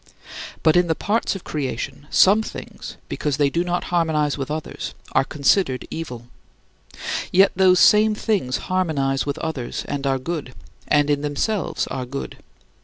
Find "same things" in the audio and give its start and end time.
7.79-8.57